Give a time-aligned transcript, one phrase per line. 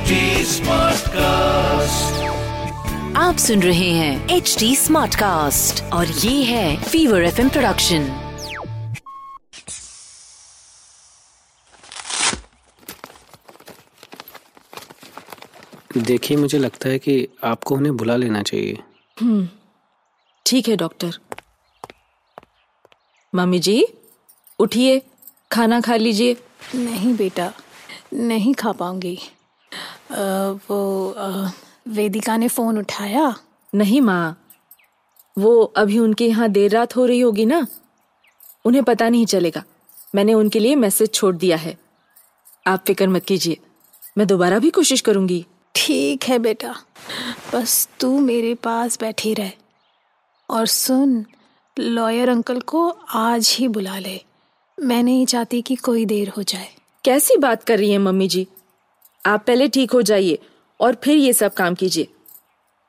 [0.00, 2.04] HD Smartcast.
[3.16, 8.04] आप सुन रहे हैं एच डी स्मार्ट कास्ट और ये है फीवर एफएम प्रोडक्शन
[15.96, 18.78] देखिए मुझे लगता है कि आपको उन्हें बुला लेना चाहिए।
[20.46, 21.18] ठीक है डॉक्टर।
[23.34, 23.86] मम्मी जी
[24.58, 25.02] उठिए
[25.52, 26.36] खाना खा लीजिए।
[26.74, 27.52] नहीं बेटा
[28.14, 29.18] नहीं खा पाऊँगी।
[30.10, 31.14] वो
[31.88, 33.34] वेदिका ने फ़ोन उठाया।
[33.74, 34.36] नहीं माँ
[35.36, 37.66] वो अभी उनके यहाँ देर रात हो रही होगी ना?
[38.64, 39.62] उन्हें पता नहीं चलेगा।
[40.14, 41.76] मैंने उनके लिए मैसेज छोड़ दिया है।
[42.66, 43.56] आप फ़िक्र मत कीजिए।
[44.18, 46.74] मैं दोबारा भी कोशिश करूँगी। ठीक है बेटा।
[47.54, 49.52] बस तू मेरे पास बैठी रह
[50.48, 51.24] और सुन
[51.76, 54.20] लॉयर अंकल को आज ही बुला ले।
[54.78, 56.68] मैं नहीं चाहती कि कोई देर हो जाए।
[57.04, 58.46] कैसी बात कर रही है मम्मी जी?
[59.26, 60.38] आप पहले ठीक हो जाइए
[60.80, 62.08] और फिर ये सब काम कीजिए।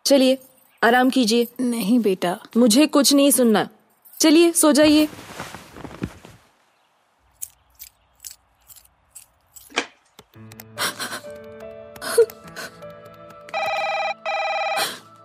[0.06, 0.38] चलिए
[0.82, 3.68] आराम कीजिए। नहीं बेटा। मुझे कुछ नहीं सुनना।
[4.20, 5.08] चलिए सो जाइए।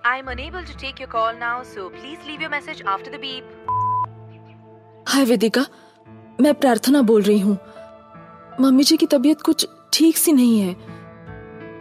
[0.09, 3.45] I'm unable to take your call now, so please leave your message after the beep.
[5.09, 5.65] हाय वेदिका
[6.41, 7.59] मैं प्रार्थना बोल रही हूँ।
[8.61, 10.96] मम्मी जी की तबीयत कुछ ठीक सी नहीं है।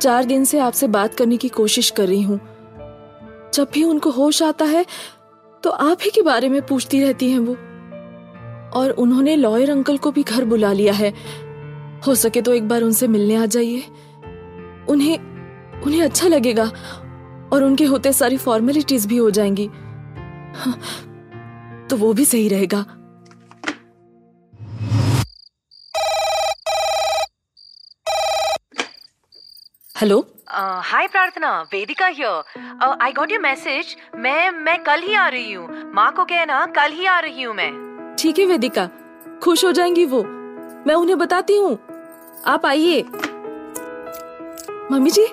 [0.02, 2.40] चार दिन से आपसे बात करने की कोशिश कर रही हूँ।
[3.54, 4.86] जब भी उनको होश आता है
[5.64, 7.54] तो आप ही के बारे में पूछती रहती हैं वो।
[8.80, 11.14] और उन्होंने लॉयर अंकल को भी घर बुला लिया है।
[12.08, 13.84] हो सके तो एक बार उनसे मिलने आ जाइए।
[14.90, 15.18] उन्हें
[15.82, 16.64] उन्हें अच्छा लगेगा
[17.54, 19.66] और उनके होते सारी फॉर्मेलिटीज भी हो जाएँगी।
[20.56, 20.78] हाँ,
[21.90, 22.86] तो वो भी सही रहेगा।
[29.96, 35.54] Hello hi Prarthana Vedika here I got your message मैं मैं कल ही आ रही
[35.54, 38.86] हूँ। माँ को कहना कल ही आ रही हूँ मैं। ठीक है वेदिका
[39.44, 40.24] खुश हो जाएँगी वो।
[40.88, 41.78] मैं उन्हें बताती हूँ।
[42.46, 43.02] आप आइए।
[44.92, 45.26] मम्मी जी?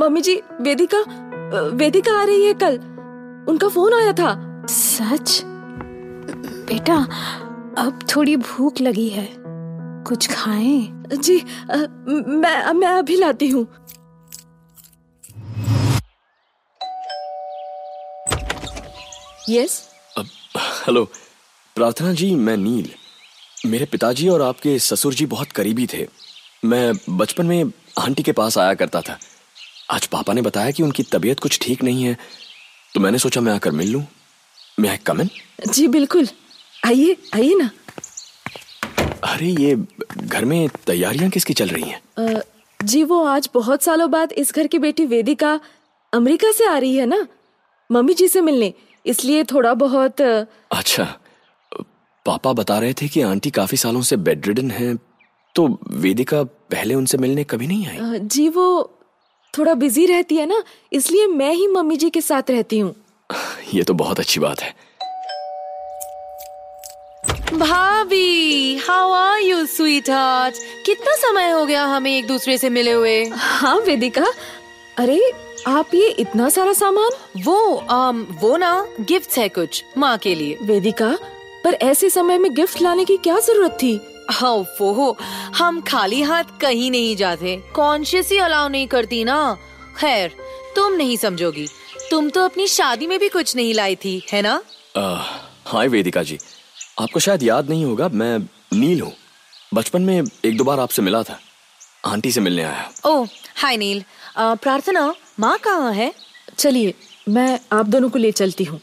[0.00, 1.00] मम्मी जी वेदिका
[1.74, 2.78] वेदिका आ रही है कल।
[3.48, 4.36] उनका फ़ोन आया था।
[4.70, 5.42] सच?
[6.68, 6.96] बेटा
[7.82, 9.26] अब थोड़ी भूख लगी है।
[10.08, 11.04] कुछ खाएँ?
[11.14, 11.38] जी
[11.70, 13.66] अ, म- मैं मैं अभी लाती हूँ।
[19.48, 19.82] Yes
[20.58, 21.04] hello.
[21.76, 22.90] प्रार्थना जी मैं नील।
[23.66, 26.06] मेरे पिताजी और आपके ससुर जी बहुत करीबी थे।
[26.64, 27.64] मैं बचपन में
[27.98, 29.18] आंटी के पास आया करता था।
[29.90, 32.16] आज पापा ने बताया कि उनकी तबीयत कुछ ठीक नहीं है
[32.94, 34.04] तो मैंने सोचा मैं आकर मिल लूँ।
[34.80, 35.28] मैं कम इन
[35.70, 36.28] जी बिल्कुल।
[36.86, 37.70] आइए आइए ना।
[39.24, 39.74] अरे ये
[40.16, 42.42] घर में तैयारियाँ किसकी चल रही हैं?
[42.80, 45.58] जी वो आज बहुत सालों बाद इस घर की बेटी वेदिका
[46.12, 47.26] अमेरिका से आ रही है ना?
[47.90, 48.72] मम्मी जी से मिलने
[49.06, 51.04] इसलिए थोड़ा बहुत अच्छा
[52.26, 54.94] पापा बता रहे थे कि आंटी काफ़ी सालों से बेड रिडन है
[55.54, 58.18] तो वेदिका पहले उनसे मिलने कभी नहीं आई?
[58.18, 58.66] जी वो
[59.54, 60.62] थोड़ा बिज़ी रहती है ना
[60.92, 62.94] इसलिए मैं ही मम्मी जी के साथ रहती हूँ।
[63.74, 64.74] ये तो बहुत अच्छी बात है।
[67.58, 70.54] भाभी how are you sweetheart
[70.86, 73.24] कितना समय हो गया हमें एक दूसरे से मिले हुए?
[73.32, 74.26] हाँ वेदिका।
[74.98, 75.32] अरे
[75.66, 77.10] आप ये इतना सारा सामान?
[77.44, 81.18] वो um, वो ना गिफ्ट है कुछ माँ के लिए। वेदिका
[81.64, 84.00] पर ऐसे समय में गिफ्ट लाने की क्या ज़रूरत थी?
[84.30, 85.16] हाँ वो हो
[85.54, 89.56] हम खाली हाथ कहीं नहीं जाते। कॉन्शियस ही अलाउ नहीं करती ना।
[89.98, 90.32] खैर
[90.76, 91.66] तुम नहीं समझोगी।
[92.10, 94.62] तुम तो अपनी शादी में भी कुछ नहीं लाई थी है ना?
[94.96, 95.26] आह,
[95.66, 96.38] हाय वेदिका जी।
[96.98, 98.38] आपको शायद याद नहीं होगा मैं
[98.74, 99.12] नील हूँ।
[99.74, 101.38] बचपन में एक दो बार आपसे मिला था।
[102.06, 103.24] आंटी से मिलने आया। ओ
[103.56, 104.02] हाय नील।
[104.38, 106.12] प्रार्थना माँ कहाँ है?
[106.58, 106.94] चलिए
[107.28, 108.80] मैं आप दोनों को ले चलती हूँ।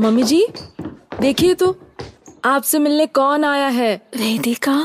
[0.00, 0.46] मम्मी जी
[1.20, 1.76] देखिए तो
[2.44, 3.94] आपसे मिलने कौन आया है?
[4.16, 4.76] वेदिका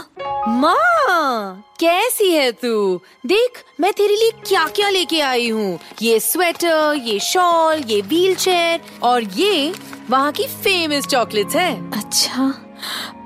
[0.47, 3.01] माँ कैसी है तू?
[3.25, 8.35] देख मैं तेरे लिए क्या क्या लेके आई हूँ। ये स्वेटर ये शॉल ये व्हील
[8.35, 9.73] चेयर और ये
[10.09, 12.43] वहाँ की फ़ेमस चॉकलेट्स है। अच्छा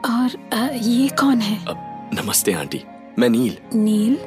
[0.05, 1.57] और अ, ये कौन है?
[2.13, 2.83] नमस्ते आंटी।
[3.19, 4.17] मैं नील। नील?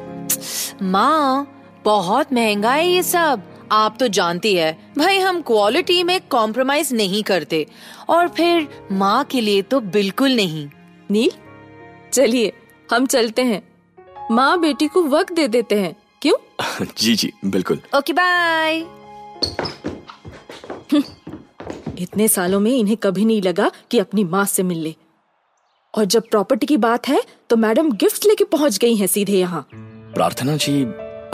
[0.82, 1.46] माँ
[1.84, 3.42] बहुत महँगा है ये सब।
[3.72, 7.66] आप तो जानती है भाई हम क्वालिटी में कॉम्प्रोमाइज नहीं करते।
[8.08, 10.68] और फिर माँ के लिए तो बिल्कुल नहीं।
[11.10, 11.30] नील
[12.12, 12.52] चलिए
[12.92, 13.62] हम चलते हैं।
[14.30, 16.36] माँ बेटी को वक्त दे देते हैं क्यों?
[16.98, 18.84] जी जी बिल्कुल। ओके बाय
[22.00, 24.94] इतने सालों में इन्हें कभी नहीं लगा कि अपनी माँ से मिल ले।
[25.94, 29.66] और जब प्रॉपर्टी की बात है तो मैडम गिफ्ट लेके पहुँच गई हैं सीधे यहाँ।
[29.72, 30.82] प्रार्थना जी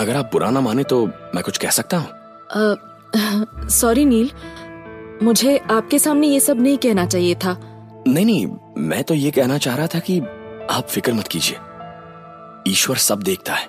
[0.01, 3.69] अगर आप बुरा ना माने तो मैं कुछ कह सकता हूँ?
[3.71, 4.31] सॉरी नील
[5.23, 7.57] मुझे आपके सामने ये सब नहीं कहना चाहिए था।
[8.09, 8.47] नहीं नहीं
[8.79, 10.19] मैं तो ये कहना चाह रहा था कि
[10.71, 11.59] आप फ़िक्र मत कीजिए।
[12.73, 13.69] ईश्वर सब देखता है।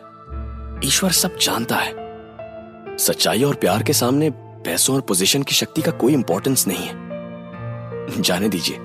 [0.85, 4.29] ईश्वर सब जानता है। सच्चाई और प्यार के सामने
[4.67, 8.77] पैसों और पोजीशन की शक्ति का कोई इंपॉर्टेंस नहीं है। जाने दीजिए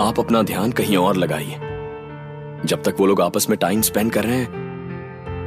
[0.00, 1.58] आप अपना ध्यान कहीं और लगाइए।
[2.66, 4.60] जब तक वो लोग आपस में टाइम स्पेंड कर रहे हैं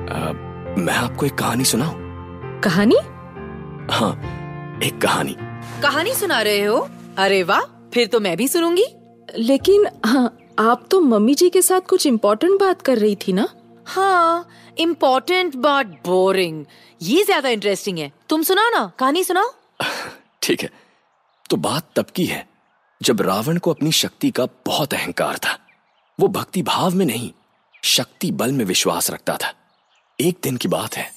[0.09, 0.31] आ,
[0.77, 1.93] मैं आपको एक कहानी सुनाऊं?
[2.61, 2.95] कहानी?
[3.91, 4.13] हाँ
[4.83, 5.35] एक कहानी।
[5.81, 6.87] कहानी सुना रहे हो?
[7.17, 7.61] अरे वाह
[7.93, 8.85] फिर तो मैं भी सुनूँगी।
[9.37, 13.47] लेकिन हाँ आप तो मम्मी जी के साथ कुछ इम्पोर्टेंट बात कर रही थी ना?
[13.85, 16.65] हाँ इम्पोर्टेंट बट बोरिंग
[17.01, 19.53] ये ज़्यादा इंटरेस्टिंग है। तुम सुनाओ ना कहानी सुनाओ।
[20.41, 20.69] ठीक है।
[21.49, 22.45] तो बात तब की है
[23.01, 25.57] जब रावण को अपनी शक्ति का बहुत अहंकार था।
[26.19, 27.31] वो भक्ति भाव में नहीं
[27.83, 29.53] शक्ति बल में विश्वास रखता था।
[30.19, 31.13] एक दिन की बात है।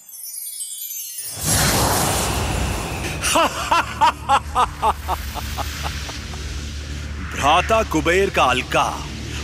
[7.32, 8.82] भ्राता कुबेर का अलका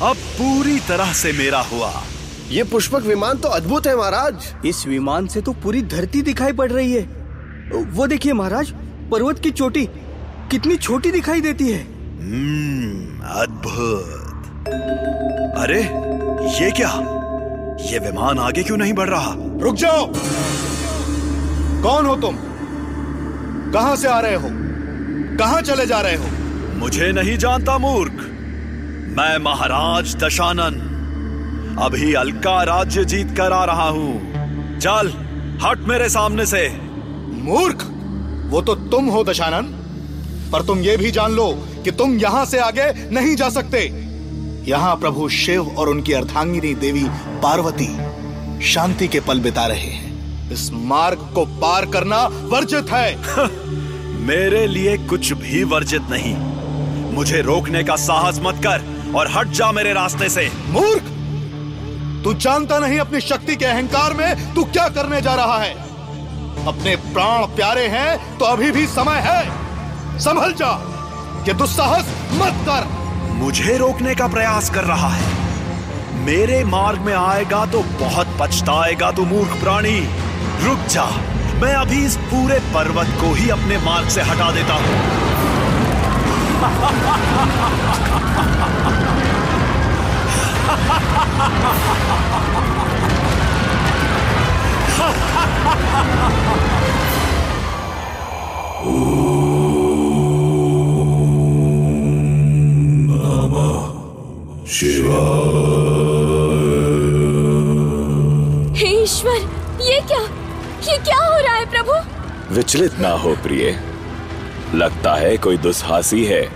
[0.03, 1.93] अब पूरी तरह से मेरा हुआ।
[2.51, 6.73] ये पुष्पक विमान तो अद्भुत है महाराज। इस विमान से तो पूरी धरती दिखाई पड़
[6.73, 7.03] रही है।
[7.85, 8.71] वो देखिए महाराज
[9.11, 9.87] पर्वत की चोटी
[10.51, 11.81] कितनी छोटी दिखाई देती है।
[12.21, 14.69] हम्म, अद्भुत।
[15.59, 15.83] अरे
[16.61, 16.91] ये क्या?
[17.91, 19.35] ये विमान आगे क्यों नहीं बढ़ रहा?
[19.61, 20.07] रुक जाओ।
[21.83, 22.37] कौन हो तुम?
[23.73, 24.49] कहाँ से आ रहे हो?
[25.39, 26.25] कहाँ चले जा रहे हो?
[26.77, 28.13] मुझे नहीं जानता मूर्ख।
[29.19, 30.94] मैं महाराज दशानन।
[31.79, 34.21] अभी अलका राज्य जीत कर आ रहा हूँ।
[34.79, 35.09] चल
[35.63, 36.79] हट मेरे सामने से।
[37.33, 37.85] मूर्ख!
[38.51, 39.63] वो तो तुम हो दशानन।
[40.53, 43.79] पर तुम ये भी जान लो कि तुम यहाँ से आगे नहीं जा सकते।
[44.65, 47.05] यहाँ प्रभु शिव और उनकी अर्धांगिनी देवी
[47.43, 47.99] पार्वती
[48.67, 50.15] शांति के पल बिता रहे हैं।
[50.53, 53.17] इस मार्ग को पार करना वर्जित है।
[54.27, 56.37] मेरे लिए कुछ भी वर्जित नहीं।
[57.15, 61.11] मुझे रोकने का साहस मत कर और हट जा मेरे रास्ते से। मूर्ख!
[62.25, 65.73] तू जानता नहीं अपनी शक्ति के अहंकार में तू क्या करने जा रहा है।
[66.67, 70.71] अपने प्राण प्यारे हैं तो अभी भी समय है। संभल जा
[71.45, 72.87] कि दुस्साहस मत कर।
[73.35, 75.27] मुझे रोकने का प्रयास कर रहा है।
[76.25, 79.99] मेरे मार्ग में आएगा तो बहुत पछताएगा तू मूर्ख प्राणी।
[80.63, 81.07] रुक जा,
[81.61, 84.95] मैं अभी इस पूरे पर्वत को ही अपने मार्ग से हटा देता हूँ।
[108.77, 109.37] हे ईश्वर
[109.83, 110.21] ये क्या?
[110.93, 111.93] ये क्या हो रहा है प्रभु?
[112.55, 113.81] विचलित ना हो प्रिय।
[114.75, 116.53] लगता है कोई दुस्साहसी है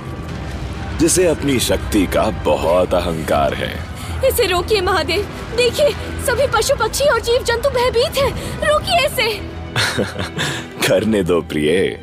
[0.99, 3.85] जिसे अपनी शक्ति का बहुत अहंकार है।
[4.29, 5.91] इसे रोकिए महादेव। देखिए
[6.27, 9.41] सभी पशु पक्षी और जीव जंतु भयभीत हैं। रोकिए इसे।
[10.89, 12.01] करने दो प्रिय।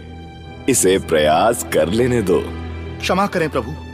[0.70, 2.44] इसे प्रयास कर लेने दो।
[3.02, 3.85] क्षमा करें प्रभु।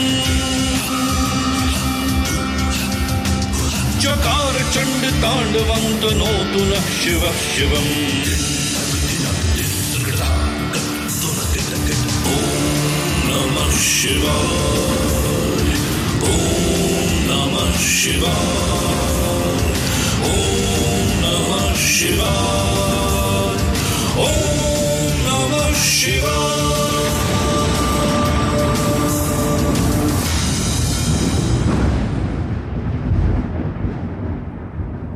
[4.02, 7.92] चकारचण्डताण्डवन्तनोतु नः शिवः शिवम्।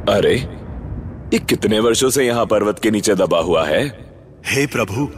[0.09, 0.35] अरे,
[1.33, 4.09] ये कितने वर्षों से यहाँ पर्वत के नीचे दबा हुआ है?
[4.47, 5.09] हे प्रभु,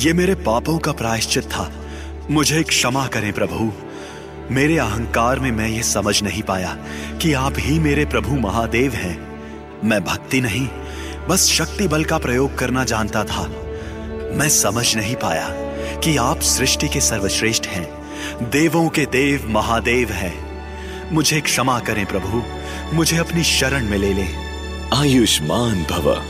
[0.00, 1.83] ये मेरे पापों का प्रायश्चित था।
[2.30, 3.72] मुझे क्षमा करें प्रभु।
[4.50, 6.76] मेरे अहंकार में मैं ये समझ नहीं पाया
[7.22, 9.42] कि आप ही मेरे प्रभु महादेव हैं।
[9.84, 10.68] मैं भक्ति नहीं,
[11.28, 13.42] बस शक्ति बल का प्रयोग करना जानता था।
[14.34, 15.48] मैं समझ नहीं पाया
[16.00, 17.90] कि आप सृष्टि के सर्वश्रेष्ठ हैं,
[18.50, 20.68] देवों के देव महादेव हैं।
[21.12, 22.42] मुझे क्षमा करें प्रभु,
[22.96, 24.44] मुझे अपनी शरण में ले लें।
[24.94, 26.22] आयुष्मान भव।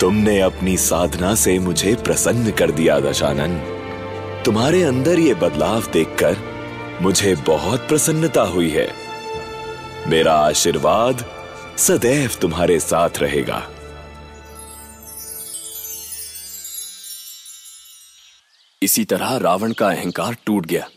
[0.00, 3.73] तुमने अपनी साधना से मुझे प्रसन्न कर दिया, दशानन।
[4.44, 6.36] तुम्हारे अंदर ये बदलाव देखकर
[7.02, 8.94] मुझे बहुत प्रसन्नता हुई है।
[10.10, 11.24] मेरा आशीर्वाद
[11.78, 13.70] सदैव तुम्हारे साथ रहेगा।
[18.82, 20.88] इसी तरह रावण का अहंकार टूट गया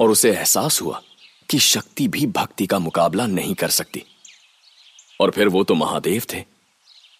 [0.00, 1.02] और उसे एहसास हुआ
[1.50, 4.04] कि शक्ति भी भक्ति का मुकाबला नहीं कर सकती।
[5.20, 6.44] और फिर वो तो महादेव थे।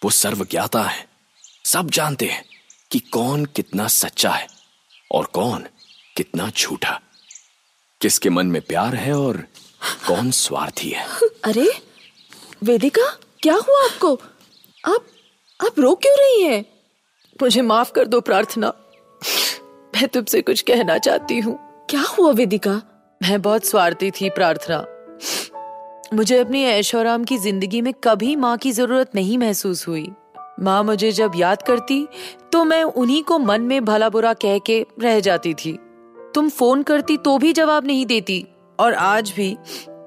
[0.03, 1.07] वो सर्वज्ञाता है।
[1.65, 2.45] सब जानते हैं
[2.91, 4.54] कि कौन कितना सच्चा है।
[5.11, 5.65] और कौन
[6.15, 6.99] कितना झूठा?
[8.01, 9.37] किसके मन में प्यार है और
[10.07, 11.05] कौन स्वार्थी है?
[11.43, 11.71] अरे
[12.63, 13.07] वेदिका
[13.41, 14.13] क्या हुआ आपको?
[14.85, 15.05] आप
[15.59, 16.65] आप रो क्यों रही हैं?
[17.41, 18.73] मुझे माफ़ कर दो प्रार्थना।
[19.95, 21.57] मैं तुमसे कुछ कहना चाहती हूँ।
[21.89, 22.81] क्या हुआ वेदिका?
[23.21, 24.85] मैं बहुत स्वार्थी थी प्रार्थना।
[26.13, 30.07] मुझे अपनी ऐशोराम की ज़िंदगी में कभी माँ की ज़रूरत नहीं महसूस हुई।
[30.59, 32.07] माँ मुझे जब याद करती
[32.55, 35.71] तो मैं उन्हीं को मन में भला बुरा कह के रह जाती थी।
[36.35, 38.45] तुम फ़ोन करती तो भी जवाब नहीं देती
[38.79, 39.57] और आज भी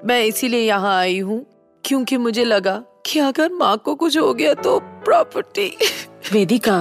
[0.05, 1.45] मैं इसीलिए यहाँ आई हूँ
[1.83, 2.73] क्योंकि मुझे लगा
[3.05, 5.67] कि अगर माँ को कुछ हो गया तो प्रॉपर्टी।
[6.33, 6.79] वेदिका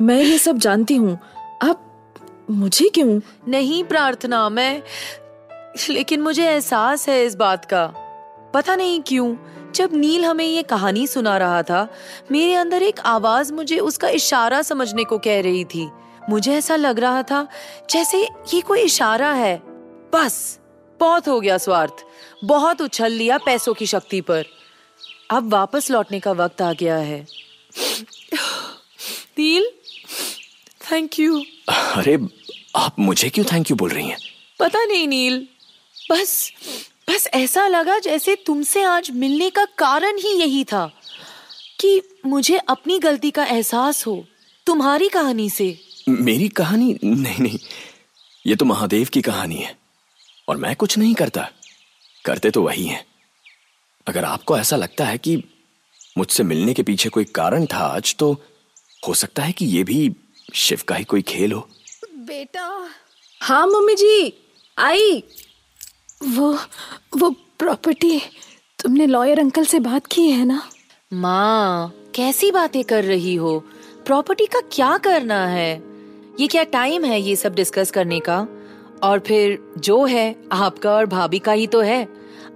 [0.00, 1.18] मैं ये सब जानती हूँ।
[1.62, 2.14] आप
[2.50, 3.20] मुझे क्यों?
[3.48, 4.82] नहीं प्रार्थना मैं
[5.90, 7.86] लेकिन मुझे एहसास है इस बात का।
[8.54, 9.34] पता नहीं क्यों
[9.78, 11.86] जब नील हमें ये कहानी सुना रहा था
[12.32, 15.88] मेरे अंदर एक आवाज़ मुझे उसका इशारा समझने को कह रही थी।
[16.30, 17.46] मुझे ऐसा लग रहा था
[17.90, 18.22] जैसे
[18.54, 19.56] ये कोई इशारा है।
[20.14, 20.58] बस
[21.00, 21.94] बहुत हो गया स्वार्थ।
[22.44, 24.44] बहुत उछल लिया पैसों की शक्ति पर।
[25.30, 27.26] अब वापस लौटने का वक्त आ गया है।
[29.38, 29.70] नील
[30.92, 32.18] थैंक यू अरे
[32.76, 34.18] आप मुझे क्यों थैंक यू बोल रही हैं?
[34.60, 35.48] पता नहीं नील
[36.10, 36.52] बस
[37.08, 40.86] बस ऐसा लगा जैसे तुमसे आज मिलने का कारण ही यही था
[41.80, 44.26] कि मुझे अपनी गलती का एहसास हो
[44.66, 46.98] तुम्हारी कहानी से। मेरी कहानी?
[47.04, 47.58] नहीं नहीं।
[48.46, 49.76] ये तो महादेव की कहानी है
[50.48, 51.50] और मैं कुछ नहीं करता।
[52.24, 53.04] करते तो वही हैं।
[54.06, 55.44] अगर आपको ऐसा लगता है कि
[56.18, 58.42] मुझसे मिलने के पीछे कोई कारण था आज तो
[59.08, 60.12] हो सकता है कि ये भी
[60.54, 61.68] शिव का ही कोई खेल हो।
[62.14, 62.88] बेटा।
[63.42, 64.34] हाँ मम्मी जी
[64.78, 65.22] आई।
[66.24, 66.58] वो
[67.18, 68.20] वो प्रॉपर्टी
[68.82, 70.62] तुमने लॉयर अंकल से बात की है ना?
[71.12, 73.64] माँ, कैसी बातें कर रही हो?
[74.06, 75.82] प्रॉपर्टी का क्या करना है?
[76.40, 78.46] ये क्या टाइम है ये सब डिस्कस करने का?
[79.02, 82.08] और फिर जो है, आपका और भाभी का ही तो है।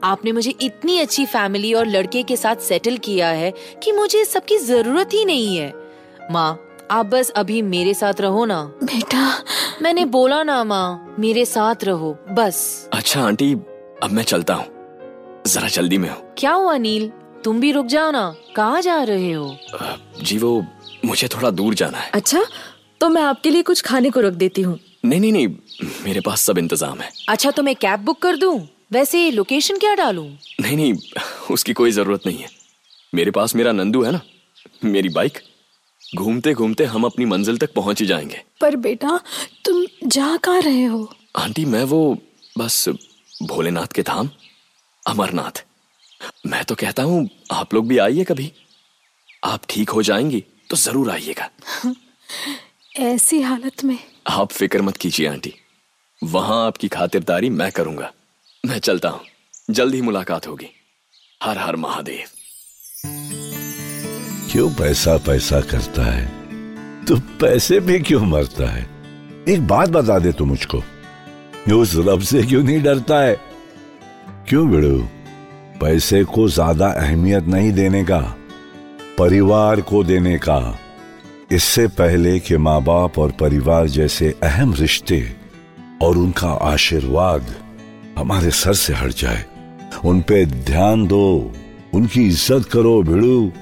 [0.04, 3.52] आपने मुझे इतनी अच्छी फैमिली और लड़के के साथ सेटल किया है
[3.82, 5.74] कि मुझे इस सब की ज़रूरत ही नहीं है।
[6.30, 9.20] माँ आप बस अभी मेरे साथ रहो ना। बेटा।
[9.82, 12.56] मैंने बोला ना माँ मेरे साथ रहो बस।
[12.92, 13.52] अच्छा आंटी
[14.02, 14.64] अब मैं चलता हूँ।
[15.46, 17.08] जरा जल्दी में हूँ। क्या हुआ नील?
[17.44, 18.24] तुम भी रुक जाओ ना।
[18.56, 19.56] कहाँ जा रहे हो?
[20.22, 20.50] जी वो
[21.04, 22.42] मुझे थोड़ा दूर जाना है। अच्छा
[23.00, 25.48] तो मैं आपके लिए कुछ खाने को रख देती हूँ। नहीं नहीं नहीं
[26.04, 28.58] मेरे पास सब इंतज़ाम है। अच्छा तो मैं कैब बुक कर दूँ?
[28.92, 30.28] वैसे लोकेशन क्या डालूं?
[30.60, 30.94] नहीं नहीं
[31.50, 32.48] उसकी कोई ज़रूरत नहीं है।
[33.12, 34.20] मेरे पास मेरा नंदू है ना
[34.84, 35.38] मेरी बाइक।
[36.12, 39.18] घूमते घूमते हम अपनी मंजिल तक पहुँच ही जाएँगे। पर बेटा
[39.64, 41.08] तुम जा कहाँ रहे हो?
[41.36, 42.00] आंटी मैं वो
[42.58, 42.88] बस
[43.42, 44.30] भोलेनाथ के धाम
[45.06, 45.64] अमरनाथ।
[46.46, 48.52] मैं तो कहता हूँ आप लोग भी आइए कभी।
[49.44, 51.48] आप ठीक हो जाएँगी तो ज़रूर आइएगा।
[53.00, 55.54] ऐसी हालत में। आप फ़िक्र मत कीजिए आंटी
[56.22, 58.12] वहाँ आपकी खातिरदारी मैं करूँगा।
[58.64, 59.24] मैं चलता हूँ
[59.70, 60.68] जल्द ही मुलाकात होगी।
[61.42, 62.41] हर हर महादेव।
[64.52, 66.24] क्यों पैसा पैसा करता है?
[67.04, 68.86] तो पैसे पे क्यों मरता है?
[69.48, 70.78] एक बात बता दे तू मुझको।
[71.74, 73.40] उस रब से क्यों नहीं डरता है?
[74.48, 74.98] क्यों बिड़ू?
[75.80, 78.20] पैसे को ज़्यादा अहमियत नहीं देने का,
[79.18, 80.78] परिवार को देने का,
[81.52, 85.24] इससे पहले कि माँ बाप और परिवार जैसे अहम रिश्ते
[86.02, 87.54] और उनका आशीर्वाद
[88.18, 89.44] हमारे सर से हट जाए।
[90.04, 91.52] उन पे ध्यान दो,
[91.94, 93.52] उनकी इज़्ज़त करो भिड़ू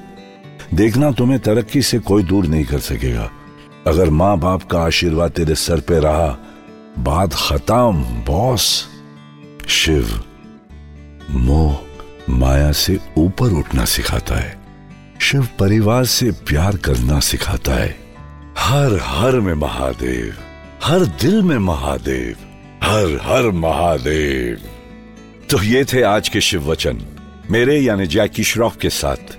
[0.75, 3.31] देखना तुम्हें तरक्की से कोई दूर नहीं कर सकेगा।
[3.87, 6.39] अगर माँ बाप का आशीर्वाद तेरे सर पे रहा,
[6.99, 8.89] बात खत्म, बॉस।
[9.69, 10.25] शिव,
[11.31, 11.79] मोह
[12.31, 14.59] माया से ऊपर उठना सिखाता है।
[15.21, 17.99] शिव परिवार से प्यार करना सिखाता है।
[18.59, 20.35] हर हर में महादेव,
[20.85, 22.37] हर दिल में महादेव,
[22.83, 24.59] हर हर महादेव।
[25.51, 27.03] तो ये थे आज के शिव वचन।
[27.51, 29.39] मेरे यानी जैकी श्रॉफ के साथ।